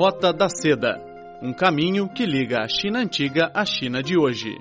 Rota 0.00 0.32
da 0.32 0.48
Seda 0.48 0.98
um 1.42 1.52
caminho 1.52 2.08
que 2.08 2.24
liga 2.24 2.60
a 2.62 2.66
China 2.66 3.00
antiga 3.00 3.52
à 3.54 3.66
China 3.66 4.02
de 4.02 4.16
hoje. 4.18 4.56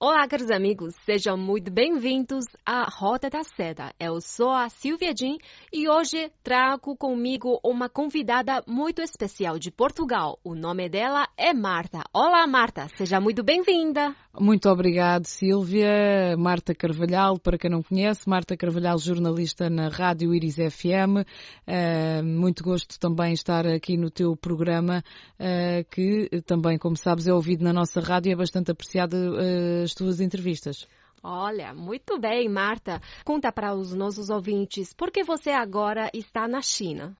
Olá, 0.00 0.26
caros 0.26 0.50
amigos, 0.50 0.96
sejam 1.04 1.36
muito 1.36 1.70
bem-vindos 1.70 2.46
à 2.64 2.84
Rota 2.88 3.28
da 3.28 3.42
Seda. 3.44 3.92
Eu 3.98 4.20
sou 4.20 4.50
a 4.50 4.68
Silvia 4.68 5.12
Jin 5.16 5.38
e 5.72 5.88
hoje 5.88 6.30
trago 6.42 6.96
comigo 6.96 7.58
uma 7.62 7.88
convidada 7.88 8.62
muito 8.66 9.02
especial 9.02 9.58
de 9.58 9.70
Portugal. 9.70 10.38
O 10.44 10.54
nome 10.54 10.88
dela 10.88 11.28
é 11.36 11.52
Marta. 11.52 12.02
Olá, 12.12 12.46
Marta, 12.46 12.88
seja 12.96 13.20
muito 13.20 13.42
bem-vinda. 13.42 14.14
Muito 14.38 14.68
obrigado, 14.70 15.26
Silvia. 15.26 16.36
Marta 16.38 16.74
Carvalhal, 16.74 17.38
para 17.38 17.58
quem 17.58 17.70
não 17.70 17.82
conhece, 17.82 18.28
Marta 18.28 18.56
Carvalhal, 18.56 18.96
jornalista 18.98 19.68
na 19.68 19.88
Rádio 19.88 20.34
Iris 20.34 20.56
FM. 20.56 21.26
Uh, 21.66 22.24
muito 22.24 22.64
gosto 22.64 22.98
também 22.98 23.34
estar 23.34 23.66
aqui 23.66 23.96
no 23.96 24.10
teu 24.10 24.34
programa, 24.34 25.04
uh, 25.38 25.84
que 25.90 26.30
também, 26.46 26.78
como 26.78 26.96
sabes, 26.96 27.26
é 27.26 27.34
ouvido 27.34 27.62
na 27.62 27.72
nossa 27.72 28.00
rádio 28.00 28.30
e 28.30 28.32
é 28.32 28.36
bastante 28.36 28.70
apreciado 28.70 29.14
uh, 29.14 29.82
as 29.84 29.92
tuas 29.94 30.20
entrevistas. 30.20 30.86
Olha, 31.22 31.72
muito 31.72 32.18
bem, 32.18 32.48
Marta. 32.48 33.00
Conta 33.24 33.52
para 33.52 33.74
os 33.74 33.94
nossos 33.94 34.28
ouvintes, 34.28 34.92
por 34.92 35.10
que 35.12 35.22
você 35.22 35.50
agora 35.50 36.10
está 36.12 36.48
na 36.48 36.60
China? 36.60 37.16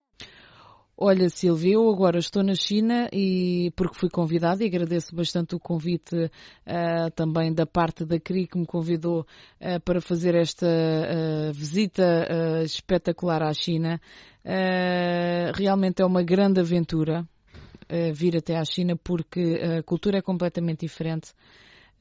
Olha, 0.96 1.28
Silvia, 1.28 1.74
eu 1.74 1.88
agora 1.88 2.18
estou 2.18 2.42
na 2.42 2.54
China 2.54 3.08
e 3.12 3.72
porque 3.74 3.98
fui 3.98 4.10
convidada 4.10 4.62
e 4.62 4.66
agradeço 4.66 5.14
bastante 5.14 5.54
o 5.54 5.58
convite 5.58 6.14
uh, 6.16 7.10
também 7.14 7.52
da 7.52 7.64
parte 7.64 8.04
da 8.04 8.20
CRI 8.20 8.46
que 8.46 8.58
me 8.58 8.66
convidou 8.66 9.20
uh, 9.20 9.80
para 9.84 10.00
fazer 10.00 10.34
esta 10.34 10.66
uh, 10.66 11.52
visita 11.52 12.62
espetacular 12.62 13.42
à 13.42 13.52
China. 13.54 14.00
realmente 15.54 16.02
é 16.02 16.06
uma 16.06 16.22
grande 16.22 16.60
aventura 16.60 17.26
vir 18.14 18.36
até 18.36 18.56
à 18.56 18.64
China 18.64 18.96
porque 18.96 19.60
a 19.78 19.82
cultura 19.82 20.18
é 20.18 20.22
completamente 20.22 20.80
diferente. 20.80 21.32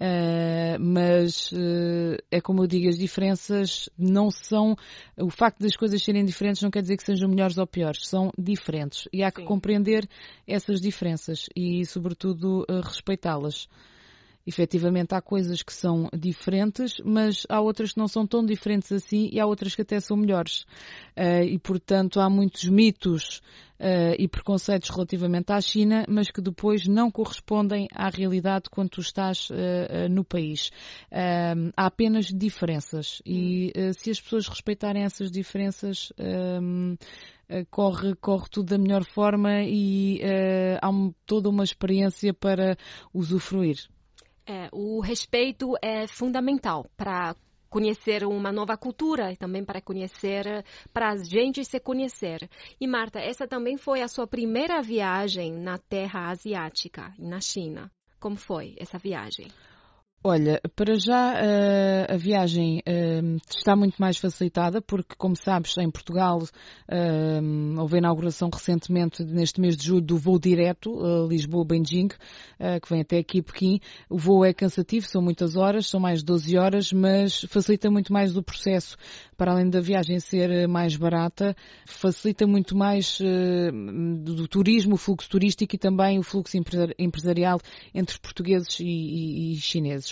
Uh, 0.02 0.80
mas 0.80 1.52
uh, 1.52 2.18
é 2.32 2.42
como 2.42 2.64
eu 2.64 2.68
digo, 2.68 2.90
as 2.90 2.98
diferenças 2.98 3.88
não 3.96 4.32
são. 4.32 4.76
O 5.16 5.30
facto 5.30 5.60
das 5.60 5.76
coisas 5.76 6.02
serem 6.02 6.26
diferentes 6.26 6.64
não 6.64 6.72
quer 6.72 6.82
dizer 6.82 6.98
que 6.98 7.04
sejam 7.04 7.30
melhores 7.30 7.60
ou 7.60 7.68
piores, 7.68 8.08
são 8.08 8.32
diferentes. 8.36 9.08
E 9.14 9.22
há 9.22 9.32
que 9.32 9.42
Sim. 9.42 9.48
compreender 9.48 10.10
essas 10.48 10.82
diferenças 10.82 11.48
e, 11.56 11.86
sobretudo, 11.86 12.66
uh, 12.68 12.82
respeitá-las. 12.82 13.68
Efetivamente, 14.46 15.14
há 15.14 15.22
coisas 15.22 15.62
que 15.62 15.74
são 15.74 16.10
diferentes, 16.14 17.02
mas 17.04 17.46
há 17.50 17.62
outras 17.62 17.94
que 17.94 18.00
não 18.00 18.08
são 18.08 18.26
tão 18.26 18.46
diferentes 18.46 18.92
assim 18.92 19.30
e 19.32 19.40
há 19.40 19.46
outras 19.46 19.76
que 19.76 19.82
até 19.82 20.00
são 20.00 20.18
melhores. 20.18 20.66
e, 21.48 21.60
portanto, 21.60 22.20
há 22.20 22.30
muitos 22.30 22.66
mitos 22.66 23.42
uh, 23.82 24.16
e 24.18 24.28
preconceitos 24.28 24.90
relativamente 24.90 25.52
à 25.52 25.60
China, 25.60 26.06
mas 26.08 26.30
que 26.30 26.42
depois 26.42 26.88
não 26.88 27.10
correspondem 27.10 27.88
à 27.94 28.10
realidade 28.10 28.70
quando 28.70 28.90
tu 28.90 29.02
estás 29.02 29.50
uh, 29.50 30.10
no 30.10 30.24
país. 30.24 30.72
há 31.76 31.86
apenas 31.86 32.28
diferenças 32.28 33.22
e 33.26 33.72
se 33.98 34.12
as 34.12 34.20
pessoas 34.20 34.48
respeitarem 34.48 35.04
essas 35.04 35.32
diferenças, 35.32 36.12
corre, 37.70 38.16
corre 38.16 38.48
tudo 38.50 38.70
da 38.70 38.78
melhor 38.78 39.04
forma 39.04 39.64
e 39.64 40.22
há 40.82 40.90
um, 40.90 41.14
toda 41.26 41.50
uma 41.50 41.64
experiência 41.64 42.34
para 42.34 42.78
usufruir. 43.14 43.78
É, 44.46 44.70
o 44.72 45.00
respeito 45.00 45.76
é 45.82 46.08
fundamental 46.08 46.86
para 46.98 47.36
conhecer 47.70 48.26
uma 48.26 48.52
nova 48.52 48.76
cultura 48.76 49.32
e 49.32 49.38
também 49.38 49.64
para 49.64 49.82
conhecer, 49.82 50.66
para 50.94 51.12
a 51.12 51.18
gente 51.18 51.64
se 51.64 51.80
conhecer. 51.80 52.50
E 52.80 52.86
Marta, 52.86 53.20
essa 53.20 53.48
também 53.48 53.78
foi 53.78 54.02
a 54.02 54.10
sua 54.10 54.28
primeira 54.28 54.82
viagem 54.82 55.54
na 55.54 55.78
terra 55.78 56.30
asiática, 56.30 57.14
na 57.18 57.40
China. 57.40 57.90
Como 58.20 58.36
foi 58.36 58.76
essa 58.78 58.98
viagem? 58.98 59.48
Olha, 60.24 60.62
para 60.76 61.00
já 61.00 61.34
uh, 61.34 62.14
a 62.14 62.16
viagem 62.16 62.84
uh, 62.88 63.38
está 63.50 63.76
muito 63.76 63.96
mais 64.00 64.20
facilitada 64.20 64.80
porque, 64.80 65.16
como 65.18 65.36
sabes, 65.36 65.76
em 65.80 65.90
Portugal 65.90 66.44
uh, 66.44 67.80
houve 67.82 67.96
a 67.96 67.98
inauguração 67.98 68.48
recentemente, 68.54 69.24
neste 69.24 69.60
mês 69.60 69.76
de 69.76 69.88
julho, 69.88 70.02
do 70.02 70.20
voo 70.20 70.38
direto 70.38 70.92
Lisboa-Beijing, 71.28 72.10
que 72.10 72.90
vem 72.90 73.02
até 73.02 73.18
aqui 73.18 73.42
Pequim. 73.42 73.80
O 74.08 74.18
voo 74.18 74.46
é 74.46 74.54
cansativo, 74.54 75.08
são 75.08 75.24
muitas 75.24 75.56
horas, 75.56 75.88
são 75.88 76.00
mais 76.00 76.20
de 76.20 76.26
12 76.26 76.56
horas, 76.56 76.94
mas 76.94 77.42
facilita 77.50 77.90
muito 77.90 78.14
mais 78.14 78.38
o 78.38 78.44
processo. 78.44 78.98
Para 79.36 79.54
além 79.54 79.70
da 79.70 79.82
viagem 79.82 80.20
ser 80.20 80.68
mais 80.68 80.96
barata, 80.96 81.56
facilita 81.88 82.46
muito 82.46 82.78
mais 82.78 83.20
do 84.24 84.48
turismo, 84.48 84.94
o 84.94 84.98
fluxo 84.98 85.28
turístico 85.28 85.76
e 85.76 85.80
também 85.80 86.20
o 86.20 86.24
fluxo 86.24 86.58
empresarial 87.00 87.60
entre 87.94 88.20
portugueses 88.20 88.80
e, 88.80 88.86
e, 88.86 89.56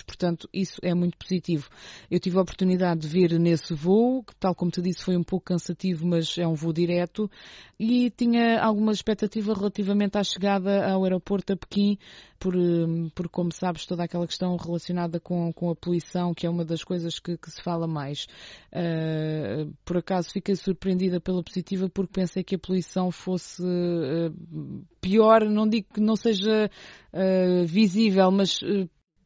portanto, 0.02 0.48
isso 0.52 0.80
é 0.82 0.94
muito 0.94 1.16
positivo. 1.16 1.68
Eu 2.10 2.18
tive 2.18 2.38
a 2.38 2.42
oportunidade 2.42 3.00
de 3.00 3.08
vir 3.08 3.38
nesse 3.38 3.74
voo, 3.74 4.22
que, 4.22 4.34
tal 4.36 4.54
como 4.54 4.70
te 4.70 4.80
disse, 4.82 5.04
foi 5.04 5.16
um 5.16 5.22
pouco 5.22 5.46
cansativo, 5.46 6.06
mas 6.06 6.36
é 6.38 6.46
um 6.46 6.54
voo 6.54 6.72
direto, 6.72 7.30
e 7.78 8.10
tinha 8.10 8.60
alguma 8.60 8.92
expectativa 8.92 9.54
relativamente 9.54 10.18
à 10.18 10.22
chegada 10.22 10.90
ao 10.90 11.04
aeroporto 11.04 11.52
a 11.52 11.56
Pequim, 11.56 11.98
por, 12.40 12.56
hum, 12.56 13.10
por 13.14 13.28
como 13.28 13.52
sabes, 13.52 13.84
toda 13.84 14.04
aquela 14.04 14.26
questão 14.26 14.56
relacionada 14.56 15.20
com, 15.20 15.52
com 15.52 15.70
a 15.70 15.76
poluição, 15.76 16.32
que 16.34 16.46
é 16.46 16.50
uma 16.50 16.64
das 16.64 16.82
coisas 16.82 17.18
que, 17.18 17.36
que 17.36 17.50
se 17.50 17.62
fala 17.62 17.86
mais. 17.86 18.26
Uh, 18.72 19.72
por 19.84 19.98
acaso 19.98 20.30
fiquei 20.30 20.56
surpreendida 20.56 21.20
pela 21.20 21.42
positiva 21.42 21.88
porque 21.88 22.12
pensei 22.12 22.42
que 22.42 22.54
a 22.54 22.58
poluição 22.58 23.10
fosse 23.10 23.62
uh, 23.62 24.84
pior, 25.00 25.44
não 25.44 25.68
digo 25.68 25.88
que 25.92 26.00
não 26.00 26.16
seja 26.16 26.70
uh, 27.12 27.66
visível, 27.66 28.30
mas 28.30 28.60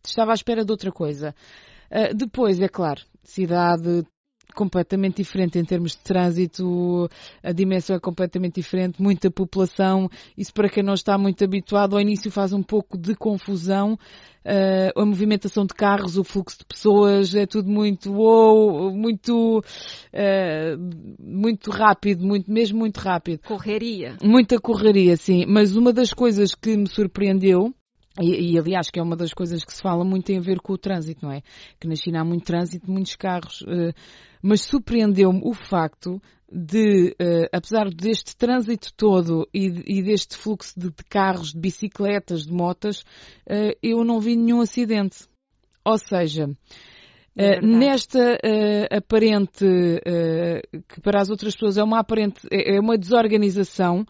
estava 0.08 0.32
à 0.32 0.34
espera 0.34 0.64
de 0.64 0.70
outra 0.70 0.90
coisa. 0.90 1.34
Uh, 1.90 2.14
depois, 2.14 2.60
é 2.60 2.68
claro, 2.68 3.00
cidade 3.22 4.04
completamente 4.54 5.16
diferente 5.16 5.58
em 5.58 5.64
termos 5.64 5.92
de 5.92 5.98
trânsito, 5.98 7.08
a 7.42 7.52
dimensão 7.52 7.96
é 7.96 8.00
completamente 8.00 8.54
diferente, 8.54 9.02
muita 9.02 9.30
população, 9.30 10.08
isso 10.38 10.52
para 10.54 10.68
quem 10.68 10.82
não 10.82 10.94
está 10.94 11.18
muito 11.18 11.44
habituado, 11.44 11.94
ao 11.94 12.00
início 12.00 12.30
faz 12.30 12.52
um 12.52 12.62
pouco 12.62 12.96
de 12.96 13.14
confusão, 13.14 13.94
uh, 13.94 15.00
a 15.00 15.04
movimentação 15.04 15.66
de 15.66 15.74
carros, 15.74 16.16
o 16.16 16.24
fluxo 16.24 16.58
de 16.58 16.64
pessoas, 16.64 17.34
é 17.34 17.46
tudo 17.46 17.68
muito 17.68 18.12
wow, 18.12 18.94
muito, 18.94 19.58
uh, 19.58 20.78
muito 21.18 21.70
rápido, 21.70 22.24
muito, 22.24 22.50
mesmo 22.50 22.78
muito 22.78 22.98
rápido. 22.98 23.40
Correria. 23.40 24.16
Muita 24.22 24.58
correria, 24.58 25.16
sim, 25.16 25.44
mas 25.46 25.76
uma 25.76 25.92
das 25.92 26.12
coisas 26.12 26.54
que 26.54 26.76
me 26.76 26.88
surpreendeu 26.88 27.74
e, 28.20 28.52
e, 28.52 28.58
aliás, 28.58 28.90
que 28.90 29.00
é 29.00 29.02
uma 29.02 29.16
das 29.16 29.34
coisas 29.34 29.64
que 29.64 29.72
se 29.72 29.82
fala 29.82 30.04
muito 30.04 30.26
tem 30.26 30.38
a 30.38 30.40
ver 30.40 30.60
com 30.60 30.72
o 30.72 30.78
trânsito, 30.78 31.24
não 31.24 31.32
é? 31.32 31.42
Que 31.80 31.88
na 31.88 31.96
China 31.96 32.20
há 32.20 32.24
muito 32.24 32.44
trânsito, 32.44 32.90
muitos 32.90 33.16
carros, 33.16 33.62
uh, 33.62 33.92
mas 34.40 34.62
surpreendeu-me 34.62 35.40
o 35.42 35.52
facto 35.52 36.22
de, 36.50 37.16
uh, 37.20 37.48
apesar 37.52 37.90
deste 37.90 38.36
trânsito 38.36 38.92
todo 38.96 39.48
e, 39.52 39.98
e 39.98 40.02
deste 40.02 40.36
fluxo 40.36 40.78
de, 40.78 40.90
de, 40.90 41.04
carros, 41.08 41.52
de 41.52 41.58
bicicletas, 41.58 42.46
de 42.46 42.52
motas, 42.52 43.00
uh, 43.00 43.76
eu 43.82 44.04
não 44.04 44.20
vi 44.20 44.36
nenhum 44.36 44.60
acidente. 44.60 45.26
Ou 45.84 45.98
seja, 45.98 46.48
é 47.36 47.60
nesta 47.60 48.38
aparente, 48.90 49.66
que 50.88 51.00
para 51.02 51.20
as 51.20 51.28
outras 51.28 51.52
pessoas 51.52 51.76
é 51.76 51.82
uma 51.82 51.98
aparente, 51.98 52.40
é, 52.50 52.76
é 52.76 52.80
uma 52.80 52.96
desorganização, 52.96 54.06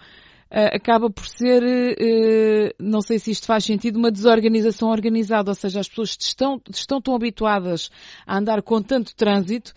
acaba 0.55 1.11
por 1.11 1.27
ser, 1.27 1.63
uh, 1.63 2.75
não 2.79 3.01
sei 3.01 3.19
se 3.19 3.33
isto 3.33 3.47
faz 3.47 3.65
sentido, 3.65 3.97
uma 3.99 4.11
desorganização 4.11 4.89
organizada, 4.89 5.51
ou 5.51 5.55
seja, 5.55 5.81
as 5.81 5.89
pessoas 5.89 6.17
estão, 6.19 6.61
estão 6.71 7.01
tão 7.01 7.17
habituadas 7.17 7.91
a 8.25 8.39
andar 8.39 8.63
com 8.63 8.81
tanto 8.81 9.17
trânsito 9.17 9.73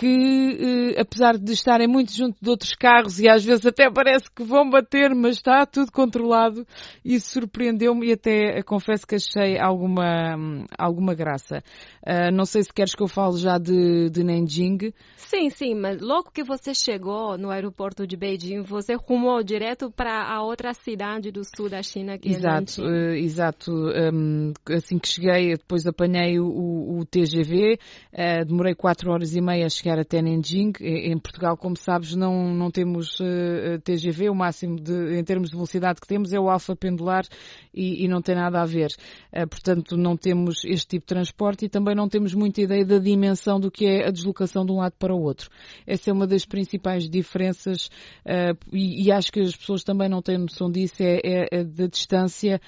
que, 0.00 0.94
eh, 0.96 0.98
apesar 0.98 1.36
de 1.36 1.52
estarem 1.52 1.86
muito 1.86 2.10
junto 2.10 2.34
de 2.40 2.48
outros 2.48 2.72
carros 2.74 3.20
e 3.20 3.28
às 3.28 3.44
vezes 3.44 3.66
até 3.66 3.90
parece 3.90 4.30
que 4.34 4.42
vão 4.42 4.70
bater, 4.70 5.14
mas 5.14 5.36
está 5.36 5.66
tudo 5.66 5.92
controlado, 5.92 6.66
isso 7.04 7.32
surpreendeu-me 7.32 8.08
e 8.08 8.12
até 8.12 8.58
eh, 8.58 8.62
confesso 8.62 9.06
que 9.06 9.16
achei 9.16 9.58
alguma, 9.60 10.64
alguma 10.78 11.14
graça. 11.14 11.62
Uh, 12.02 12.34
não 12.34 12.46
sei 12.46 12.62
se 12.62 12.72
queres 12.72 12.94
que 12.94 13.02
eu 13.02 13.08
fale 13.08 13.36
já 13.36 13.58
de, 13.58 14.08
de 14.08 14.24
Nanjing. 14.24 14.90
Sim, 15.16 15.50
sim, 15.50 15.74
mas 15.74 16.00
logo 16.00 16.30
que 16.30 16.42
você 16.42 16.72
chegou 16.74 17.36
no 17.36 17.50
aeroporto 17.50 18.06
de 18.06 18.16
Beijing, 18.16 18.62
você 18.62 18.94
rumou 18.94 19.42
direto 19.44 19.90
para 19.90 20.24
a 20.24 20.42
outra 20.42 20.72
cidade 20.72 21.30
do 21.30 21.42
sul 21.44 21.68
da 21.68 21.82
China 21.82 22.18
que 22.18 22.30
é 22.30 22.32
exato, 22.32 22.82
é 22.82 23.12
uh, 23.12 23.14
Exato, 23.14 23.70
um, 23.70 24.52
assim 24.74 24.98
que 24.98 25.08
cheguei, 25.08 25.56
depois 25.56 25.86
apanhei 25.86 26.40
o, 26.40 26.98
o 26.98 27.04
TGV, 27.04 27.78
uh, 28.12 28.44
demorei 28.46 28.74
quatro 28.74 29.12
horas 29.12 29.36
e 29.36 29.40
meia 29.40 29.66
a 29.66 29.68
chegar 29.68 29.89
quer 29.90 29.98
até 29.98 30.22
Nanjing. 30.22 30.72
Em 30.80 31.18
Portugal, 31.18 31.56
como 31.56 31.76
sabes, 31.76 32.14
não, 32.14 32.54
não 32.54 32.70
temos 32.70 33.18
TGV, 33.82 34.30
o 34.30 34.34
máximo 34.34 34.76
de, 34.76 35.18
em 35.18 35.24
termos 35.24 35.50
de 35.50 35.56
velocidade 35.56 36.00
que 36.00 36.06
temos 36.06 36.32
é 36.32 36.38
o 36.38 36.48
alfa 36.48 36.76
pendular 36.76 37.24
e, 37.74 38.04
e 38.04 38.08
não 38.08 38.22
tem 38.22 38.36
nada 38.36 38.60
a 38.62 38.64
ver. 38.64 38.90
Portanto, 39.50 39.96
não 39.96 40.16
temos 40.16 40.64
este 40.64 40.86
tipo 40.86 41.06
de 41.06 41.14
transporte 41.14 41.64
e 41.64 41.68
também 41.68 41.94
não 41.94 42.08
temos 42.08 42.34
muita 42.34 42.60
ideia 42.60 42.84
da 42.84 42.98
dimensão 42.98 43.58
do 43.58 43.70
que 43.70 43.86
é 43.86 44.06
a 44.06 44.10
deslocação 44.10 44.64
de 44.64 44.72
um 44.72 44.76
lado 44.76 44.94
para 44.98 45.14
o 45.14 45.20
outro. 45.20 45.50
Essa 45.86 46.10
é 46.10 46.12
uma 46.12 46.26
das 46.26 46.44
principais 46.44 47.08
diferenças 47.08 47.90
e, 48.72 49.04
e 49.04 49.12
acho 49.12 49.32
que 49.32 49.40
as 49.40 49.56
pessoas 49.56 49.82
também 49.82 50.08
não 50.08 50.22
têm 50.22 50.38
noção 50.38 50.70
disso, 50.70 51.02
é, 51.02 51.20
é, 51.24 51.48
é 51.50 51.64
da 51.64 51.86
distância, 51.86 52.60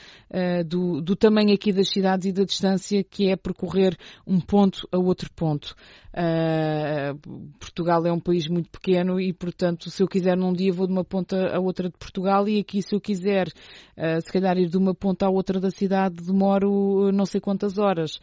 do, 0.66 1.00
do 1.00 1.14
tamanho 1.14 1.54
aqui 1.54 1.72
das 1.72 1.88
cidades 1.88 2.26
e 2.26 2.32
da 2.32 2.44
distância 2.44 3.04
que 3.04 3.28
é 3.28 3.36
percorrer 3.36 3.96
um 4.26 4.40
ponto 4.40 4.88
a 4.90 4.98
outro 4.98 5.30
ponto. 5.32 5.76
Uh, 6.14 7.16
Portugal 7.58 8.04
é 8.06 8.12
um 8.12 8.20
país 8.20 8.46
muito 8.46 8.68
pequeno 8.68 9.18
e, 9.18 9.32
portanto, 9.32 9.88
se 9.90 10.02
eu 10.02 10.06
quiser 10.06 10.36
num 10.36 10.52
dia 10.52 10.70
vou 10.70 10.86
de 10.86 10.92
uma 10.92 11.04
ponta 11.04 11.56
a 11.56 11.58
outra 11.58 11.88
de 11.88 11.96
Portugal 11.96 12.46
e 12.46 12.60
aqui 12.60 12.82
se 12.82 12.94
eu 12.94 13.00
quiser, 13.00 13.48
uh, 13.48 14.20
se 14.20 14.30
calhar 14.30 14.58
ir 14.58 14.68
de 14.68 14.76
uma 14.76 14.94
ponta 14.94 15.24
à 15.26 15.30
outra 15.30 15.58
da 15.58 15.70
cidade 15.70 16.16
demoro 16.16 17.10
não 17.12 17.24
sei 17.24 17.40
quantas 17.40 17.78
horas. 17.78 18.20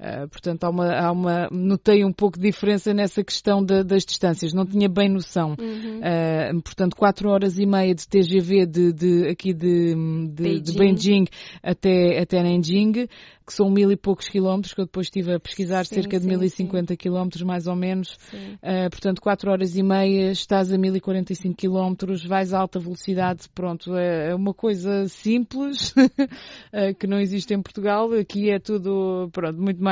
Uh, 0.00 0.26
portanto, 0.28 0.64
há 0.64 0.70
uma, 0.70 0.94
há 0.94 1.12
uma, 1.12 1.48
notei 1.52 2.02
um 2.06 2.12
pouco 2.12 2.38
de 2.38 2.46
diferença 2.48 2.94
nessa 2.94 3.22
questão 3.22 3.62
de, 3.62 3.84
das 3.84 4.02
distâncias, 4.02 4.54
não 4.54 4.64
tinha 4.64 4.88
bem 4.88 5.10
noção. 5.10 5.54
Uhum. 5.60 5.98
Uh, 5.98 6.62
portanto, 6.62 6.96
4 6.96 7.28
horas 7.28 7.58
e 7.58 7.66
meia 7.66 7.94
de 7.94 8.08
TGV 8.08 8.64
de, 8.64 8.92
de 8.94 9.28
aqui 9.28 9.52
de, 9.52 9.94
de, 10.32 10.42
Beijing. 10.42 10.62
de 10.62 10.72
Beijing 10.72 11.24
até, 11.62 12.18
até 12.18 12.42
Nanjing 12.42 13.08
que 13.50 13.56
são 13.56 13.68
mil 13.68 13.90
e 13.90 13.96
poucos 13.96 14.28
quilómetros, 14.28 14.72
que 14.72 14.80
eu 14.80 14.84
depois 14.84 15.08
estive 15.08 15.34
a 15.34 15.40
pesquisar, 15.40 15.84
sim, 15.84 15.96
cerca 15.96 16.20
de 16.20 16.26
mil 16.26 16.40
e 16.40 16.48
cinquenta 16.48 16.96
quilómetros 16.96 17.42
mais 17.42 17.66
ou 17.66 17.74
menos. 17.74 18.16
Uh, 18.32 18.88
portanto, 18.88 19.20
quatro 19.20 19.50
horas 19.50 19.76
e 19.76 19.82
meia, 19.82 20.30
estás 20.30 20.72
a 20.72 20.78
mil 20.78 20.94
e 20.94 21.00
quarenta 21.00 21.32
e 21.32 21.36
cinco 21.36 21.56
quilómetros, 21.56 22.24
vais 22.24 22.54
a 22.54 22.60
alta 22.60 22.78
velocidade, 22.78 23.48
pronto, 23.52 23.96
é, 23.96 24.30
é 24.30 24.34
uma 24.36 24.54
coisa 24.54 25.08
simples, 25.08 25.92
que 27.00 27.08
não 27.08 27.18
existe 27.18 27.52
em 27.52 27.60
Portugal. 27.60 28.12
Aqui 28.12 28.50
é 28.50 28.60
tudo, 28.60 29.28
pronto, 29.32 29.60
muito 29.60 29.82
mais, 29.82 29.89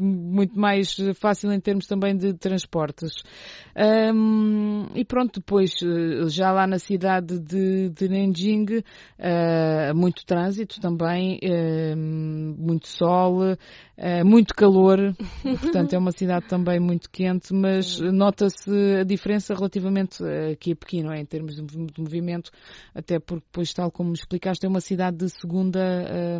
muito 0.00 0.58
mais 0.58 0.96
fácil 1.14 1.52
em 1.52 1.60
termos 1.60 1.86
também 1.86 2.16
de 2.16 2.34
transportes. 2.34 3.12
Um, 3.78 4.86
e 4.94 5.04
pronto, 5.04 5.38
depois, 5.38 5.72
eh, 5.84 6.28
já 6.28 6.50
lá 6.50 6.66
na 6.66 6.80
cidade 6.80 7.38
de, 7.38 7.90
de 7.90 8.08
Nanjing, 8.08 8.66
uh, 9.18 9.94
muito 9.94 10.26
trânsito 10.26 10.80
também, 10.80 11.38
uh, 11.44 11.96
muito 11.96 12.88
sol, 12.88 13.52
uh, 13.52 14.24
muito 14.24 14.52
calor, 14.52 14.98
portanto 15.60 15.92
é 15.92 15.98
uma 15.98 16.10
cidade 16.10 16.46
também 16.48 16.80
muito 16.80 17.08
quente, 17.08 17.54
mas 17.54 18.00
nota-se 18.00 18.70
a 19.00 19.04
diferença 19.04 19.54
relativamente 19.54 20.24
aqui 20.52 20.72
a 20.72 20.76
Pequim, 20.76 21.02
não 21.04 21.12
é? 21.12 21.20
Em 21.20 21.26
termos 21.26 21.54
de, 21.54 21.62
de, 21.62 22.00
movimento, 22.00 22.50
até 22.92 23.20
porque 23.20 23.44
depois, 23.46 23.72
tal 23.72 23.92
como 23.92 24.12
explicaste, 24.12 24.66
é 24.66 24.68
uma 24.68 24.80
cidade 24.80 25.18
de 25.18 25.28
segunda, 25.28 25.80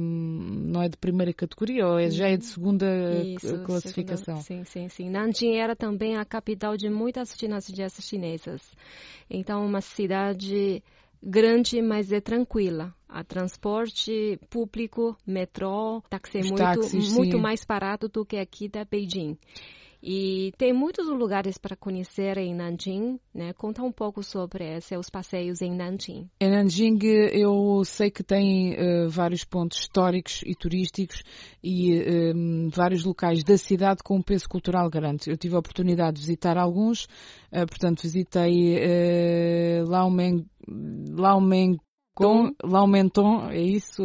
um, 0.01 0.71
não 0.73 0.83
é 0.83 0.89
de 0.89 0.97
primeira 0.97 1.33
categoria, 1.33 1.87
ou 1.87 2.01
é, 2.01 2.11
já 2.11 2.29
é 2.29 2.37
de 2.37 2.47
segunda 2.47 2.88
Isso, 3.35 3.58
classificação. 3.64 4.40
Segunda, 4.40 4.64
sim, 4.64 4.64
sim, 4.64 4.88
sim. 4.88 5.11
Nanjing 5.11 5.56
era 5.56 5.75
também 5.75 6.17
a 6.17 6.25
capital 6.25 6.76
de 6.76 6.88
muitas 6.88 7.35
dinastia 7.37 7.88
chinesas. 7.88 8.62
Então, 9.31 9.64
uma 9.64 9.81
cidade 9.81 10.82
grande, 11.23 11.82
mas 11.82 12.12
é 12.12 12.20
tranquila. 12.20 12.94
A 13.08 13.25
transporte 13.25 14.38
público, 14.50 15.17
metrô, 15.26 16.02
táxi 16.11 16.38
é 16.38 16.43
muito, 16.43 16.56
táxis, 16.58 17.12
muito 17.12 17.38
mais 17.38 17.64
barato 17.64 18.08
do 18.08 18.25
que 18.25 18.37
aqui 18.37 18.69
da 18.69 18.85
Beijing. 18.85 19.37
E 20.03 20.53
tem 20.56 20.73
muitos 20.73 21.09
lugares 21.09 21.59
para 21.59 21.77
conhecer 21.77 22.39
em 22.39 22.55
Nanjing, 22.55 23.19
né? 23.35 23.53
Conta 23.53 23.83
um 23.83 23.91
pouco 23.91 24.23
sobre 24.23 24.81
seus 24.81 25.11
passeios 25.11 25.61
em 25.61 25.75
Nanjing. 25.75 26.29
Em 26.41 26.50
Nanjing 26.50 26.99
eu 27.33 27.83
sei 27.85 28.11
que 28.11 28.23
tem 28.23 28.75
uh, 28.75 29.09
vários 29.09 29.45
pontos 29.45 29.81
históricos 29.81 30.43
e 30.47 30.55
turísticos 30.55 31.23
e 31.62 31.99
uh, 31.99 32.71
vários 32.71 33.05
locais 33.05 33.43
da 33.43 33.59
cidade 33.59 34.03
com 34.05 34.17
um 34.17 34.23
peso 34.23 34.49
cultural 34.49 34.89
grande. 34.89 35.31
Eu 35.31 35.37
tive 35.37 35.56
a 35.56 35.59
oportunidade 35.59 36.17
de 36.17 36.23
visitar 36.23 36.56
alguns, 36.56 37.05
uh, 37.53 37.67
portanto 37.69 38.03
visitei 38.03 38.77
uh, 38.77 39.89
Laomeng, 39.89 40.47
Laomeng 41.11 41.77
com 42.19 42.53
Laumenton, 42.65 43.49
é 43.49 43.61
isso, 43.62 44.03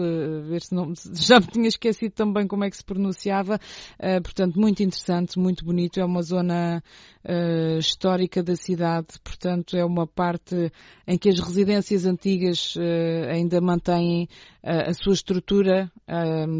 ver 0.47 0.61
se 0.61 0.75
não, 0.75 0.93
já 1.15 1.39
me 1.39 1.47
tinha 1.47 1.67
esquecido 1.67 2.13
também 2.13 2.45
como 2.45 2.63
é 2.63 2.69
que 2.69 2.77
se 2.77 2.85
pronunciava, 2.85 3.55
uh, 3.55 4.21
portanto 4.21 4.59
muito 4.59 4.83
interessante, 4.83 5.39
muito 5.39 5.65
bonito, 5.65 5.99
é 5.99 6.05
uma 6.05 6.21
zona 6.21 6.83
uh, 7.25 7.79
histórica 7.79 8.43
da 8.43 8.55
cidade, 8.55 9.07
portanto 9.23 9.75
é 9.75 9.83
uma 9.83 10.05
parte 10.05 10.71
em 11.07 11.17
que 11.17 11.27
as 11.27 11.39
residências 11.39 12.05
antigas 12.05 12.75
uh, 12.75 13.31
ainda 13.31 13.59
mantêm 13.59 14.27
a 14.65 14.93
sua 14.93 15.11
estrutura 15.11 15.91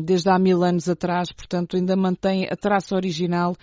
desde 0.03 0.29
há 0.29 0.38
mil 0.38 0.61
anos 0.61 0.89
atrás, 0.89 1.31
portanto 1.31 1.77
ainda 1.77 1.95
mantém 1.95 2.45
a 2.51 2.55
traça 2.57 2.97
original 2.97 3.55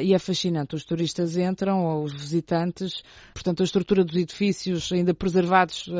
e 0.00 0.14
é 0.14 0.18
fascinante. 0.20 0.76
Os 0.76 0.84
turistas 0.84 1.36
entram, 1.36 1.84
ou 1.84 2.04
os 2.04 2.12
visitantes, 2.12 3.02
portanto 3.34 3.62
a 3.62 3.64
estrutura 3.64 4.04
dos 4.04 4.14
edifícios 4.14 4.92
ainda 4.92 5.12
preservados 5.12 5.90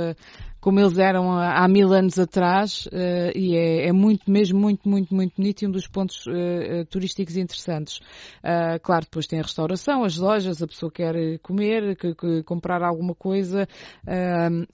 como 0.67 0.81
eles 0.81 0.99
eram 0.99 1.31
há 1.31 1.69
mil 1.69 1.93
anos 1.93 2.19
atrás 2.19 2.87
uh, 2.87 3.39
e 3.39 3.55
é, 3.55 3.87
é, 3.87 3.93
muito, 3.93 4.29
mesmo 4.29 4.59
muito, 4.59 4.89
muito, 4.89 5.15
muito 5.15 5.37
bonito 5.37 5.63
e 5.63 5.67
um 5.69 5.71
dos 5.71 5.87
pontos 5.87 6.27
uh, 6.27 6.85
turísticos 6.91 7.37
interessantes. 7.37 7.99
Uh, 8.43 8.77
claro, 8.83 9.05
depois 9.05 9.29
tem 9.29 9.39
a 9.39 9.43
restauração, 9.43 10.03
as 10.03 10.17
lojas, 10.17 10.61
a 10.61 10.67
pessoa 10.67 10.91
quer 10.91 11.39
comer, 11.39 11.95
que, 11.95 12.17
que 12.17 12.43
comprar 12.43 12.83
alguma 12.83 13.15
coisa, 13.15 13.69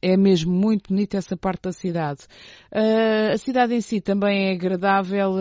é 0.01 0.17
mesmo 0.17 0.51
muito 0.51 0.89
bonita 0.89 1.19
essa 1.19 1.37
parte 1.37 1.65
da 1.65 1.73
cidade. 1.73 2.23
a 2.73 3.37
cidade 3.37 3.75
em 3.75 3.81
si 3.83 4.01
também 4.01 4.49
é 4.49 4.53
agradável 4.53 5.35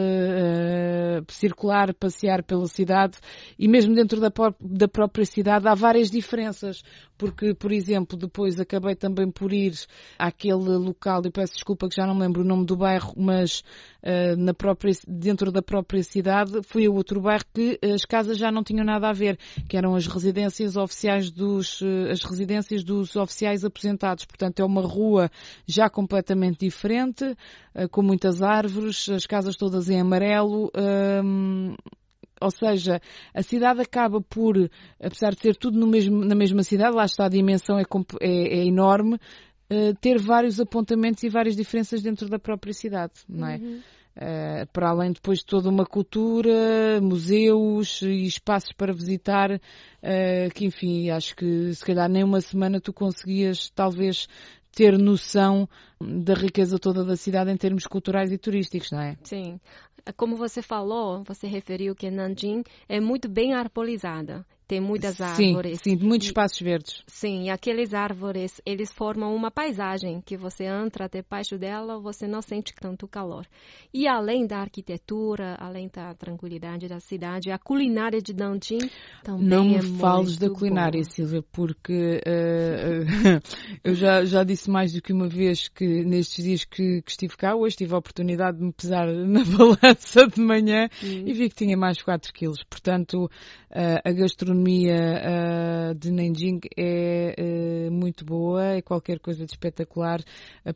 circular, 1.29 1.93
passear 1.93 2.43
pela 2.43 2.67
cidade 2.67 3.17
e 3.57 3.69
mesmo 3.69 3.95
dentro 3.95 4.19
da, 4.19 4.29
da 4.59 4.87
própria 4.87 5.25
cidade 5.25 5.67
há 5.67 5.73
várias 5.73 6.11
diferenças, 6.11 6.83
porque, 7.21 7.53
por 7.53 7.71
exemplo, 7.71 8.17
depois 8.17 8.59
acabei 8.59 8.95
também 8.95 9.29
por 9.29 9.53
ir 9.53 9.73
à 10.17 10.31
aquele 10.41 10.77
local, 10.77 11.21
eu 11.23 11.31
peço 11.31 11.53
desculpa 11.53 11.87
que 11.87 11.95
já 11.95 12.07
não 12.07 12.17
lembro 12.17 12.41
o 12.41 12.45
nome 12.45 12.65
do 12.65 12.75
bairro, 12.75 13.13
mas 13.15 13.63
uh, 14.01 14.35
na 14.35 14.53
própria, 14.53 14.91
dentro 15.07 15.51
da 15.51 15.61
própria 15.61 16.03
cidade, 16.03 16.63
foi 16.63 16.87
o 16.87 16.95
outro 16.95 17.21
bairro 17.21 17.43
que 17.53 17.79
as 17.83 18.03
casas 18.03 18.39
já 18.39 18.51
não 18.51 18.63
tinham 18.63 18.83
nada 18.83 19.07
a 19.07 19.13
ver, 19.13 19.37
que 19.69 19.77
eram 19.77 19.93
as 19.93 20.07
residências 20.07 20.75
oficiais 20.75 21.29
dos, 21.29 21.79
uh, 21.81 22.09
as 22.11 22.23
residências 22.23 22.83
dos 22.83 23.15
oficiais 23.15 23.63
aposentados. 23.63 24.25
Portanto, 24.25 24.59
é 24.59 24.65
uma 24.65 24.81
rua 24.81 25.29
já 25.67 25.87
completamente 25.89 26.65
diferente, 26.65 27.23
uh, 27.23 27.87
com 27.91 28.01
muitas 28.01 28.41
árvores, 28.41 29.07
as 29.09 29.27
casas 29.27 29.55
todas 29.55 29.89
em 29.89 30.01
amarelo. 30.01 30.71
Ehm, 30.75 31.75
ou 32.41 32.49
seja, 32.49 32.99
a 33.35 33.43
cidade 33.43 33.81
acaba 33.81 34.19
por, 34.19 34.57
apesar 34.99 35.35
de 35.35 35.41
ser 35.41 35.55
tudo 35.55 35.85
mesmo, 35.85 36.25
na 36.25 36.33
mesma 36.33 36.63
cidade, 36.63 36.95
lá 36.95 37.05
está 37.05 37.25
a 37.25 37.29
dimensão 37.29 37.77
é, 37.77 37.83
é, 38.19 38.61
é 38.61 38.65
enorme, 38.65 39.19
uh, 39.71 39.95
ter 39.99 40.19
vários 40.19 40.59
apontamentos 40.59 41.23
e 41.23 41.29
várias 41.29 41.55
diferenças 41.55 42.01
dentro 42.01 42.27
da 42.29 42.37
própria 42.37 42.73
cidade, 42.73 43.13
não 43.27 43.47
é? 43.47 43.55
Uhum. 43.57 43.79
Uh, 44.13 44.67
para 44.73 44.89
além 44.89 45.13
depois 45.13 45.39
de 45.39 45.45
toda 45.45 45.69
uma 45.69 45.85
cultura, 45.85 46.99
museus 47.01 48.01
e 48.01 48.25
espaços 48.25 48.73
para 48.73 48.91
visitar, 48.91 49.51
uh, 49.53 50.53
que 50.53 50.65
enfim, 50.65 51.09
acho 51.09 51.33
que 51.33 51.73
se 51.73 51.85
calhar 51.85 52.09
nem 52.09 52.23
uma 52.23 52.41
semana 52.41 52.81
tu 52.81 52.91
conseguias 52.91 53.69
talvez 53.69 54.27
ter 54.73 54.97
noção 54.97 55.67
da 55.99 56.33
riqueza 56.33 56.77
toda 56.77 57.05
da 57.05 57.15
cidade 57.15 57.51
em 57.51 57.57
termos 57.57 57.87
culturais 57.87 58.31
e 58.31 58.37
turísticos, 58.37 58.91
não 58.91 59.01
é? 59.01 59.17
Sim. 59.23 59.59
Como 60.17 60.35
você 60.35 60.61
falou, 60.61 61.23
você 61.23 61.47
referiu 61.47 61.95
que 61.95 62.09
Nanjing 62.09 62.63
é 62.89 62.99
muito 62.99 63.29
bem 63.29 63.53
arborizada 63.53 64.45
tem 64.71 64.79
muitas 64.79 65.19
árvores. 65.19 65.81
Sim, 65.81 65.97
sim 65.97 66.05
muitos 66.05 66.27
espaços 66.27 66.61
verdes. 66.61 67.03
Sim, 67.05 67.43
e 67.43 67.49
aqueles 67.49 67.93
árvores, 67.93 68.61
eles 68.65 68.89
formam 68.89 69.35
uma 69.35 69.51
paisagem 69.51 70.21
que 70.25 70.37
você 70.37 70.63
entra 70.63 71.09
debaixo 71.09 71.57
dela, 71.57 71.99
você 71.99 72.25
não 72.25 72.41
sente 72.41 72.73
tanto 72.79 73.05
calor. 73.05 73.45
E 73.93 74.07
além 74.07 74.47
da 74.47 74.59
arquitetura, 74.59 75.57
além 75.59 75.89
da 75.93 76.13
tranquilidade 76.13 76.87
da 76.87 77.01
cidade, 77.01 77.51
a 77.51 77.59
culinária 77.59 78.21
de 78.21 78.33
Nanjing 78.33 78.89
também 79.21 79.45
não 79.45 79.65
me 79.65 79.75
é 79.75 79.81
fales 79.81 80.37
da 80.37 80.49
culinária, 80.49 81.01
boa. 81.01 81.11
Silvia, 81.11 81.43
porque 81.51 82.21
uh, 82.25 83.41
eu 83.83 83.93
já, 83.93 84.23
já 84.23 84.45
disse 84.45 84.69
mais 84.69 84.93
do 84.93 85.01
que 85.01 85.11
uma 85.11 85.27
vez 85.27 85.67
que 85.67 86.05
nestes 86.05 86.45
dias 86.45 86.63
que, 86.63 87.01
que 87.01 87.11
estive 87.11 87.35
cá, 87.35 87.57
hoje 87.57 87.75
tive 87.75 87.93
a 87.93 87.97
oportunidade 87.97 88.57
de 88.57 88.63
me 88.63 88.71
pesar 88.71 89.05
na 89.11 89.43
balança 89.43 90.25
de 90.27 90.39
manhã 90.39 90.87
hum. 91.03 91.23
e 91.27 91.33
vi 91.33 91.49
que 91.49 91.55
tinha 91.55 91.75
mais 91.75 92.01
4 92.01 92.31
quilos. 92.31 92.63
Portanto, 92.69 93.25
uh, 93.25 93.99
a 94.05 94.11
gastronomia 94.13 94.60
gastronomia 94.61 95.91
uh, 95.91 95.95
de 95.95 96.11
Nanjing 96.11 96.59
é 96.77 97.35
uh, 97.87 97.91
muito 97.91 98.23
boa, 98.23 98.75
é 98.75 98.81
qualquer 98.81 99.19
coisa 99.19 99.45
de 99.45 99.51
espetacular 99.51 100.21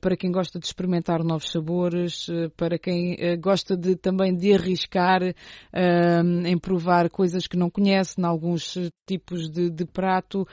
para 0.01 0.18
quem 0.18 0.32
gosta 0.32 0.60
de 0.60 0.65
experimentar 0.65 1.24
novos 1.24 1.51
sabores, 1.51 2.27
para 2.58 2.77
quem 2.80 3.15
gosta 3.39 3.77
de 3.77 3.96
também 3.96 4.36
de 4.36 4.54
arriscar 4.54 5.22
em 5.24 6.58
provar 6.58 7.10
coisas 7.10 7.46
que 7.46 7.56
não 7.56 7.70
conhece, 7.70 8.20
em 8.20 8.25
alguns 8.25 8.77
tipos 9.06 9.50
de, 9.50 9.70
de 9.70 9.86
prato, 9.86 10.48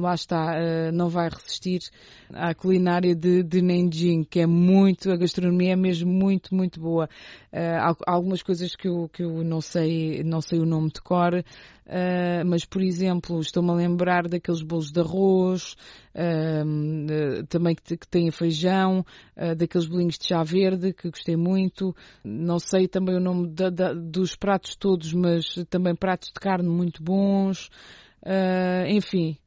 lá 0.00 0.14
está, 0.14 0.90
não 0.92 1.08
vai 1.08 1.28
resistir 1.28 1.80
à 2.32 2.54
culinária 2.54 3.14
de, 3.14 3.42
de 3.42 3.60
Nanjing, 3.60 4.24
que 4.24 4.40
é 4.40 4.46
muito, 4.46 5.10
a 5.10 5.16
gastronomia 5.16 5.74
é 5.74 5.76
mesmo 5.76 6.10
muito, 6.10 6.54
muito 6.54 6.80
boa. 6.80 7.08
há 7.52 7.94
algumas 8.06 8.42
coisas 8.42 8.74
que 8.74 8.88
eu, 8.88 9.08
que 9.10 9.22
eu 9.22 9.44
não 9.44 9.60
sei, 9.60 10.22
não 10.24 10.40
sei 10.40 10.58
o 10.58 10.66
nome 10.66 10.90
de 10.90 11.02
cor, 11.02 11.44
Uh, 11.88 12.44
mas, 12.44 12.66
por 12.66 12.82
exemplo, 12.82 13.40
estou-me 13.40 13.70
a 13.70 13.74
lembrar 13.74 14.28
daqueles 14.28 14.60
bolos 14.60 14.92
de 14.92 15.00
arroz, 15.00 15.74
uh, 16.14 17.46
também 17.48 17.74
que, 17.74 17.96
que 17.96 18.06
têm 18.06 18.30
feijão, 18.30 19.06
uh, 19.34 19.54
daqueles 19.56 19.88
bolinhos 19.88 20.18
de 20.18 20.26
chá 20.26 20.42
verde, 20.42 20.92
que 20.92 21.08
gostei 21.08 21.34
muito. 21.34 21.96
Não 22.22 22.58
sei 22.58 22.86
também 22.86 23.16
o 23.16 23.20
nome 23.20 23.48
da, 23.48 23.70
da, 23.70 23.94
dos 23.94 24.36
pratos 24.36 24.76
todos, 24.76 25.14
mas 25.14 25.46
também 25.70 25.94
pratos 25.96 26.28
de 26.28 26.38
carne 26.38 26.68
muito 26.68 27.02
bons. 27.02 27.70
enfim, 28.86 29.38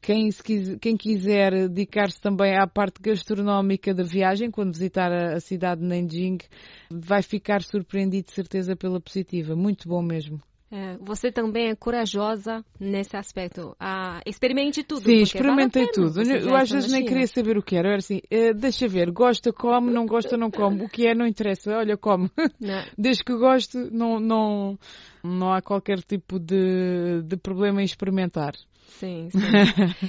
quem, 0.00 0.28
quiser, 0.30 0.78
quem, 0.78 0.96
quiser 0.96 1.68
dedicar-se 1.68 2.20
também 2.20 2.56
à 2.56 2.66
parte 2.68 3.00
gastronómica 3.02 3.92
da 3.92 4.04
viagem, 4.04 4.52
quando 4.52 4.72
visitar 4.72 5.10
a, 5.10 5.34
a 5.34 5.40
cidade 5.40 5.80
de 5.80 5.86
Nanjing, 5.88 6.38
vai 6.90 7.22
ficar 7.22 7.62
surpreendido 7.62 8.28
de 8.28 8.34
certeza 8.34 8.76
pela 8.76 9.00
positiva. 9.00 9.56
Muito 9.56 9.88
bom 9.88 10.02
mesmo. 10.02 10.40
É, 10.70 10.96
você 10.98 11.30
também 11.30 11.68
é 11.68 11.76
corajosa 11.76 12.64
nesse 12.80 13.16
aspecto. 13.16 13.76
Ah, 13.78 14.20
experimente 14.26 14.82
tudo. 14.82 15.02
Sim, 15.02 15.22
experimentei 15.22 15.86
tudo. 15.86 16.20
Eu 16.20 16.56
às 16.56 16.68
vezes 16.68 16.90
nem 16.90 17.04
queria 17.04 17.26
saber 17.28 17.56
o 17.56 17.62
que 17.62 17.76
era. 17.76 17.88
Eu 17.88 17.92
era 17.92 17.98
assim, 17.98 18.18
uh, 18.18 18.52
deixa 18.52 18.88
ver, 18.88 19.10
gosta, 19.12 19.52
come, 19.52 19.92
não 19.92 20.06
gosta, 20.06 20.36
não 20.36 20.50
come. 20.50 20.82
O 20.82 20.88
que 20.88 21.06
é, 21.06 21.14
não 21.14 21.26
interessa. 21.26 21.70
Olha, 21.70 21.96
come. 21.96 22.28
Desde 22.98 23.22
que 23.22 23.36
goste, 23.36 23.78
não, 23.92 24.18
não, 24.18 24.78
não 25.22 25.52
há 25.52 25.62
qualquer 25.62 26.00
tipo 26.02 26.38
de, 26.40 27.22
de 27.22 27.36
problema 27.36 27.80
em 27.80 27.84
experimentar. 27.84 28.54
Sim, 28.86 29.28
sim. 29.30 29.38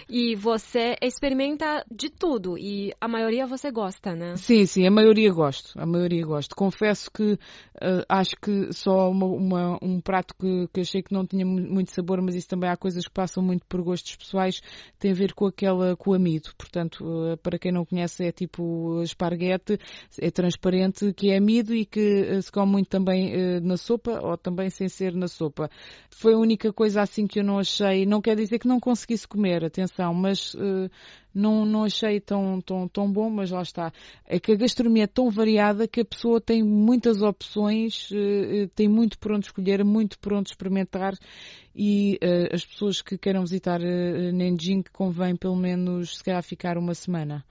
e 0.07 0.35
você 0.35 0.95
experimenta 1.01 1.83
de 1.91 2.09
tudo 2.09 2.57
e 2.57 2.93
a 3.01 3.07
maioria 3.07 3.45
você 3.45 3.71
gosta, 3.71 4.15
né? 4.15 4.35
Sim, 4.37 4.65
sim, 4.65 4.87
a 4.87 4.91
maioria 4.91 5.31
gosto. 5.31 5.77
A 5.79 5.85
maioria 5.85 6.25
gosto. 6.25 6.55
Confesso 6.55 7.11
que 7.11 7.33
uh, 7.33 8.05
acho 8.07 8.35
que 8.41 8.71
só 8.71 9.09
uma, 9.09 9.25
uma, 9.25 9.79
um 9.81 9.99
prato 9.99 10.33
que, 10.39 10.67
que 10.73 10.81
achei 10.81 11.01
que 11.01 11.13
não 11.13 11.25
tinha 11.25 11.45
muito 11.45 11.91
sabor, 11.91 12.21
mas 12.21 12.35
isso 12.35 12.47
também 12.47 12.69
há 12.69 12.77
coisas 12.77 13.05
que 13.05 13.13
passam 13.13 13.43
muito 13.43 13.65
por 13.67 13.81
gostos 13.81 14.15
pessoais, 14.15 14.61
tem 14.99 15.11
a 15.11 15.15
ver 15.15 15.33
com 15.33 15.47
aquela, 15.47 15.95
com 15.95 16.11
o 16.11 16.13
amido. 16.13 16.49
Portanto, 16.57 17.03
uh, 17.03 17.37
para 17.37 17.59
quem 17.59 17.71
não 17.71 17.85
conhece, 17.85 18.25
é 18.25 18.31
tipo 18.31 19.01
esparguete, 19.01 19.79
é 20.19 20.31
transparente, 20.31 21.13
que 21.13 21.31
é 21.31 21.37
amido 21.37 21.73
e 21.73 21.85
que 21.85 22.21
uh, 22.31 22.41
se 22.41 22.51
come 22.51 22.71
muito 22.71 22.89
também 22.89 23.17
na 23.61 23.75
sopa 23.75 24.19
ou 24.23 24.37
também 24.37 24.69
sem 24.69 24.87
ser 24.87 25.13
na 25.13 25.27
sopa. 25.27 25.69
Foi 26.09 26.33
a 26.33 26.37
única 26.37 26.71
coisa 26.71 27.01
assim 27.01 27.27
que 27.27 27.39
eu 27.39 27.43
não 27.43 27.59
achei, 27.59 28.05
não 28.05 28.21
quer 28.21 28.35
dizer 28.35 28.59
que 28.59 28.66
não 28.67 28.79
conseguisse 28.79 29.27
comer, 29.27 29.63
atenção, 29.63 30.13
mas 30.13 30.53
uh, 30.53 30.89
não, 31.33 31.65
não 31.65 31.83
achei 31.85 32.19
tão, 32.19 32.59
tão, 32.61 32.87
tão 32.87 33.11
bom, 33.11 33.29
mas 33.29 33.51
lá 33.51 33.61
está. 33.61 33.91
É 34.25 34.39
que 34.39 34.51
a 34.51 34.55
gastronomia 34.55 35.05
é 35.05 35.07
tão 35.07 35.29
variada 35.29 35.87
que 35.87 36.01
a 36.01 36.05
pessoa 36.05 36.39
tem 36.41 36.63
muitas 36.63 37.21
opções, 37.21 38.11
uh, 38.11 38.67
tem 38.75 38.87
muito 38.87 39.17
por 39.17 39.31
onde 39.31 39.47
escolher, 39.47 39.83
muito 39.83 40.19
por 40.19 40.33
onde 40.33 40.49
experimentar 40.49 41.13
e 41.75 42.17
uh, 42.23 42.55
as 42.55 42.65
pessoas 42.65 43.01
que 43.01 43.17
queiram 43.17 43.41
visitar 43.41 43.79
uh, 43.79 44.33
Nanjing 44.33 44.83
convém 44.91 45.35
pelo 45.35 45.55
menos 45.55 46.17
se 46.17 46.23
calhar 46.23 46.41
ficar 46.41 46.77
uma 46.77 46.95
semana 46.95 47.45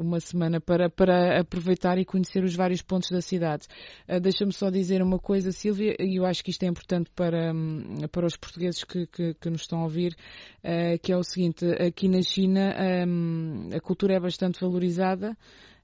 uma 0.00 0.18
semana 0.20 0.60
para, 0.60 0.88
para 0.88 1.40
aproveitar 1.40 1.98
e 1.98 2.04
conhecer 2.04 2.42
os 2.42 2.54
vários 2.54 2.82
pontos 2.82 3.10
da 3.10 3.20
cidade. 3.20 3.66
Uh, 4.08 4.20
Deixa-me 4.20 4.52
só 4.52 4.70
dizer 4.70 5.02
uma 5.02 5.18
coisa, 5.18 5.52
Silvia, 5.52 5.94
e 6.00 6.18
eu 6.18 6.24
acho 6.24 6.42
que 6.42 6.50
isto 6.50 6.62
é 6.62 6.66
importante 6.66 7.10
para, 7.14 7.52
hum, 7.52 8.06
para 8.10 8.26
os 8.26 8.36
portugueses 8.36 8.82
que, 8.84 9.06
que, 9.06 9.34
que 9.34 9.50
nos 9.50 9.62
estão 9.62 9.80
a 9.80 9.84
ouvir, 9.84 10.16
uh, 10.64 10.98
que 11.02 11.12
é 11.12 11.16
o 11.16 11.22
seguinte, 11.22 11.64
aqui 11.72 12.08
na 12.08 12.22
China 12.22 12.74
um, 13.06 13.68
a 13.74 13.80
cultura 13.80 14.14
é 14.14 14.20
bastante 14.20 14.60
valorizada, 14.60 15.36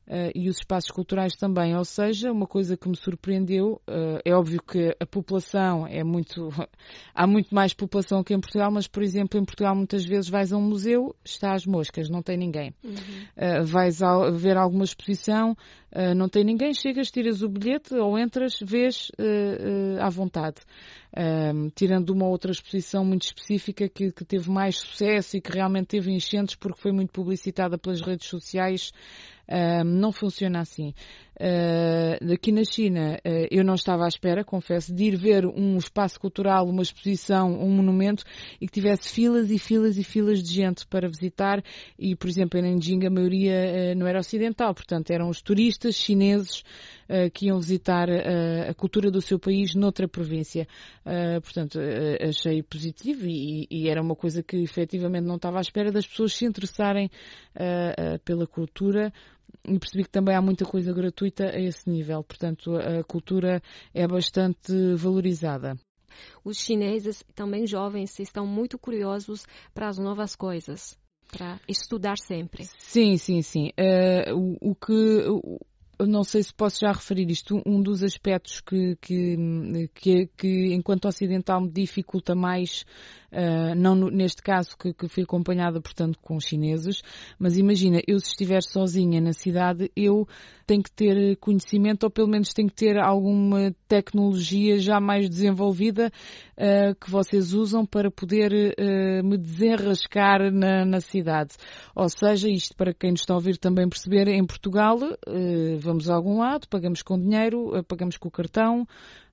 Uh, 0.07 0.31
e 0.37 0.49
os 0.49 0.59
espaços 0.59 0.91
culturais 0.91 1.35
também. 1.35 1.77
Ou 1.77 1.85
seja, 1.85 2.31
uma 2.31 2.47
coisa 2.47 2.77
que 2.77 2.89
me 2.89 2.97
surpreendeu, 2.97 3.81
uh, 3.89 4.21
é 4.25 4.33
óbvio 4.33 4.63
que 4.63 4.97
a 5.01 5.05
população 5.07 5.85
é 5.85 6.05
muito. 6.05 6.49
há 7.13 7.27
muito 7.27 7.53
mais 7.53 7.75
população 7.75 8.23
que 8.23 8.33
em 8.33 8.41
Portugal, 8.41 8.71
mas, 8.71 8.87
por 8.87 9.03
exemplo, 9.03 9.41
em 9.41 9.45
Portugal 9.45 9.75
muitas 9.75 10.05
vezes 10.05 10.31
vais 10.31 10.53
a 10.53 10.57
um 10.57 10.63
museu, 10.63 11.13
está 11.25 11.53
às 11.53 11.67
moscas, 11.67 12.09
não 12.09 12.23
tem 12.23 12.37
ninguém. 12.37 12.73
Uhum. 12.85 12.93
Uh, 12.93 13.65
vais 13.65 14.01
a 14.01 14.31
ver 14.31 14.57
alguma 14.57 14.85
exposição, 14.85 15.57
não 16.15 16.29
tem 16.29 16.45
ninguém, 16.45 16.75
chegas, 16.75 17.11
tiras 17.11 17.41
o 17.43 17.49
bilhete 17.49 17.95
ou 17.95 18.19
entras, 18.19 18.59
vês 18.61 19.11
à 19.99 20.11
vontade. 20.11 20.57
Tirando 21.75 22.11
uma 22.11 22.27
outra 22.27 22.51
exposição 22.53 23.05
muito 23.05 23.23
específica 23.23 23.89
que, 23.89 24.13
que, 24.13 24.25
teve 24.25 24.51
mais 24.51 24.77
sucesso 24.77 25.37
e 25.37 25.41
que 25.41 25.53
realmente 25.53 25.87
teve 25.87 26.13
enchentes 26.13 26.55
porque 26.55 26.81
foi 26.81 26.93
muito 26.93 27.13
publicitada 27.13 27.79
pelas 27.79 28.01
redes 28.01 28.29
sociais, 28.29 28.93
não 29.85 30.13
funciona 30.13 30.61
assim. 30.61 30.93
Uh, 31.39 32.33
aqui 32.33 32.51
na 32.51 32.65
China, 32.65 33.19
uh, 33.19 33.47
eu 33.51 33.63
não 33.63 33.75
estava 33.75 34.05
à 34.07 34.09
espera, 34.09 34.43
confesso, 34.43 34.95
de 34.95 35.05
ir 35.05 35.17
ver 35.17 35.45
um 35.45 35.77
espaço 35.77 36.19
cultural, 36.19 36.67
uma 36.67 36.83
exposição, 36.83 37.53
um 37.53 37.69
monumento 37.69 38.25
e 38.59 38.67
que 38.67 38.73
tivesse 38.73 39.11
filas 39.11 39.51
e 39.51 39.59
filas 39.59 39.99
e 39.99 40.05
filas 40.05 40.43
de 40.43 40.55
gente 40.55 40.87
para 40.87 41.07
visitar. 41.07 41.63
E, 41.99 42.17
por 42.17 42.29
exemplo, 42.29 42.59
em 42.59 42.63
Nanjing 42.63 43.07
a 43.07 43.11
maioria 43.11 43.53
uh, 43.93 43.99
não 43.99 44.07
era 44.07 44.19
ocidental, 44.19 44.75
portanto, 44.75 45.11
eram 45.11 45.29
os 45.29 45.43
turistas 45.43 45.95
chineses 45.95 46.65
que 47.35 47.47
iam 47.47 47.61
visitar 47.61 48.09
a 48.11 48.75
cultura 48.75 49.13
do 49.13 49.23
seu 49.23 49.39
país 49.39 49.77
noutra 49.77 50.09
província. 50.09 50.67
portanto, 51.41 51.79
achei 52.21 52.65
positivo 52.65 53.27
e, 53.29 53.65
e, 53.71 53.89
era 53.89 54.03
uma 54.03 54.17
coisa 54.17 54.43
que 54.43 54.57
efetivamente 54.57 55.25
não 55.25 55.37
estava 55.37 55.59
à 55.59 55.61
espera 55.61 55.93
das 55.93 56.05
pessoas 56.05 56.35
se 56.35 56.45
interessarem 56.45 57.09
pela 58.25 58.45
cultura 58.45 59.13
e 59.65 59.79
percebi 59.79 60.05
que 60.05 60.11
também 60.11 60.35
há 60.35 60.41
muita 60.41 60.65
coisa 60.65 60.93
gratuita 60.93 61.45
a 61.45 61.61
esse 61.61 61.89
nível. 61.89 62.23
Portanto, 62.23 62.77
a 62.77 63.03
cultura 63.05 63.63
é 63.93 64.07
bastante 64.07 64.73
valorizada. 64.95 65.77
Os 66.45 66.59
chineses, 66.59 67.25
também 67.35 67.67
jovens, 67.67 68.19
estão 68.19 68.47
muito 68.47 68.79
curiosos 68.79 69.45
para 69.75 69.89
as 69.89 69.99
novas 69.99 70.35
coisas, 70.35 70.97
para 71.31 71.61
estudar 71.69 72.17
sempre. 72.19 72.65
Sim, 72.79 73.17
sim, 73.17 73.43
sim. 73.43 73.71
Uh, 73.79 74.57
o, 74.63 74.71
o, 74.71 74.75
que. 74.75 74.93
O, 75.29 75.59
não 76.07 76.25
sei 76.25 76.43
se 76.43 76.53
posso 76.53 76.81
já 76.81 76.93
referir 76.93 77.31
isto, 77.31 77.61
um 77.67 77.81
dos 77.83 78.03
aspectos 78.03 78.61
que, 78.61 78.97
que, 79.01 79.89
que, 79.95 80.27
que 80.37 80.75
enquanto 80.75 81.07
ocidental 81.07 81.61
me 81.61 81.71
dificulta 81.71 82.35
mais 82.35 82.85
uh, 83.37 83.75
não 83.75 83.95
no, 83.95 84.11
neste 84.11 84.43
caso 84.43 84.77
que, 84.77 84.95
que 84.95 85.09
fui 85.09 85.25
acompanhada, 85.25 85.81
portanto, 85.81 86.19
com 86.23 86.41
chineses, 86.41 87.03
mas 87.39 87.59
imagina, 87.59 88.01
eu 88.07 88.19
se 88.19 88.29
estiver 88.29 88.63
sozinha 88.63 89.21
na 89.21 89.33
cidade, 89.33 89.91
eu 89.95 90.27
tenho 90.67 90.83
que 90.83 90.91
ter 90.91 91.37
conhecimento 91.37 92.05
ou 92.05 92.11
pelo 92.11 92.29
menos 92.29 92.53
tenho 92.53 92.69
que 92.69 92.75
ter 92.75 92.99
alguma 92.99 93.75
tecnologia 93.87 94.79
já 94.79 94.99
mais 94.99 95.29
desenvolvida 95.29 96.11
uh, 96.57 96.95
que 96.99 97.11
vocês 97.11 97.53
usam 97.53 97.85
para 97.85 98.11
poder 98.11 98.53
uh, 98.53 99.25
me 99.25 99.37
desenrascar 99.37 100.51
na, 100.51 100.85
na, 100.85 101.01
cidade. 101.01 101.55
Ou 101.95 102.09
seja, 102.09 102.49
isto 102.49 102.75
para 102.75 102.93
quem 102.93 103.11
nos 103.11 103.21
está 103.21 103.35
a 103.35 103.37
ouvir 103.37 103.59
também 103.59 103.89
perceber, 103.89 104.29
em 104.29 104.45
Portugal 104.45 104.99
vamos 105.81 106.09
a 106.09 106.15
algum 106.15 106.39
lado, 106.39 106.67
pagamos 106.69 107.03
com 107.03 107.19
dinheiro, 107.19 107.85
pagamos 107.87 108.17
com 108.17 108.29
o 108.29 108.31
cartão, 108.31 108.87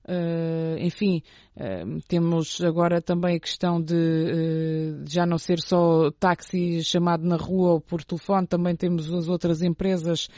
Uh, 0.06 0.76
enfim, 0.80 1.22
uh, 1.56 1.98
temos 2.06 2.60
agora 2.60 3.00
também 3.00 3.36
a 3.36 3.40
questão 3.40 3.80
de 3.80 3.94
uh, 3.94 5.04
já 5.08 5.24
não 5.24 5.38
ser 5.38 5.58
só 5.60 6.10
táxi 6.10 6.84
chamado 6.84 7.24
na 7.24 7.36
rua 7.36 7.72
ou 7.72 7.80
por 7.80 8.04
telefone, 8.04 8.46
também 8.46 8.76
temos 8.76 9.10
as 9.12 9.28
outras 9.28 9.62
empresas 9.62 10.28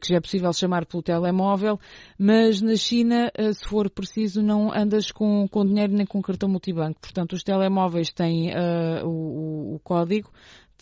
que 0.00 0.08
já 0.08 0.16
é 0.16 0.20
possível 0.20 0.52
chamar 0.52 0.84
pelo 0.84 1.02
telemóvel, 1.02 1.80
mas 2.18 2.60
na 2.60 2.76
China, 2.76 3.32
se 3.54 3.66
for 3.66 3.88
preciso, 3.88 4.42
não 4.42 4.70
andas 4.72 5.10
com, 5.10 5.48
com 5.48 5.64
dinheiro 5.64 5.92
nem 5.94 6.04
com 6.04 6.20
cartão 6.20 6.48
multibanco. 6.48 7.00
Portanto, 7.00 7.32
os 7.32 7.42
telemóveis 7.42 8.10
têm 8.10 8.52
o, 9.02 9.76
o 9.76 9.80
código, 9.82 10.30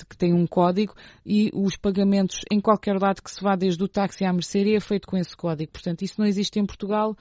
que 0.07 0.17
tem 0.17 0.33
um 0.33 0.47
código 0.47 0.95
e 1.25 1.51
os 1.55 1.77
pagamentos 1.77 2.41
em 2.51 2.61
qualquer 2.61 3.01
lado 3.01 3.23
que 3.23 3.31
se 3.31 3.43
vá 3.43 3.57
desde 3.57 3.83
o 3.83 3.89
táxi 3.89 4.25
à 4.25 4.33
mercearia 4.33 4.77
é 4.77 4.81
feito 4.81 5.07
com 5.07 5.17
esse 5.17 5.37
código. 5.37 5.73
Portanto, 5.73 6.03
isso 6.03 6.15
não 6.19 6.27
existe 6.27 6.59
em 6.59 6.67
Portugal. 6.67 7.17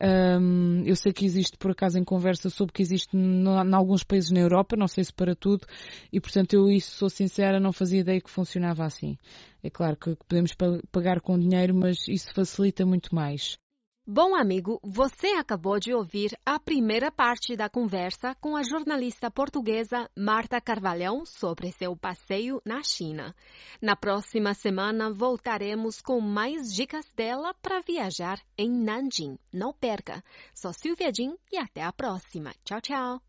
Um, 0.00 0.82
eu 0.84 0.94
sei 0.94 1.12
que 1.12 1.24
existe, 1.24 1.58
por 1.58 1.72
acaso, 1.72 1.98
em 1.98 2.04
conversa 2.04 2.48
sobre 2.50 2.72
que 2.72 2.82
existe 2.82 3.16
em 3.16 3.74
alguns 3.74 4.04
países 4.04 4.30
na 4.30 4.40
Europa, 4.40 4.76
não 4.76 4.86
sei 4.86 5.02
se 5.02 5.12
para 5.12 5.34
tudo, 5.34 5.66
e 6.12 6.20
portanto 6.20 6.54
eu, 6.54 6.70
isso 6.70 6.92
sou 6.92 7.10
sincera, 7.10 7.58
não 7.58 7.72
fazia 7.72 8.00
ideia 8.00 8.20
que 8.20 8.30
funcionava 8.30 8.84
assim. 8.84 9.18
É 9.62 9.68
claro 9.68 9.96
que 9.96 10.14
podemos 10.28 10.52
pagar 10.92 11.20
com 11.20 11.38
dinheiro, 11.38 11.74
mas 11.74 11.96
isso 12.06 12.32
facilita 12.32 12.86
muito 12.86 13.12
mais. 13.12 13.58
Bom 14.10 14.34
amigo, 14.34 14.80
você 14.82 15.26
acabou 15.34 15.78
de 15.78 15.92
ouvir 15.92 16.30
a 16.42 16.58
primeira 16.58 17.12
parte 17.12 17.54
da 17.54 17.68
conversa 17.68 18.34
com 18.40 18.56
a 18.56 18.62
jornalista 18.62 19.30
portuguesa 19.30 20.08
Marta 20.16 20.58
Carvalhão 20.62 21.26
sobre 21.26 21.70
seu 21.72 21.94
passeio 21.94 22.58
na 22.64 22.82
China. 22.82 23.36
Na 23.82 23.94
próxima 23.94 24.54
semana 24.54 25.12
voltaremos 25.12 26.00
com 26.00 26.22
mais 26.22 26.72
dicas 26.72 27.04
dela 27.14 27.52
para 27.60 27.82
viajar 27.82 28.40
em 28.56 28.70
Nanjing. 28.70 29.38
Não 29.52 29.74
perca! 29.74 30.24
Sou 30.54 30.72
Silvia 30.72 31.12
Jin 31.14 31.36
e 31.52 31.58
até 31.58 31.82
a 31.82 31.92
próxima. 31.92 32.54
Tchau, 32.64 32.80
tchau! 32.80 33.27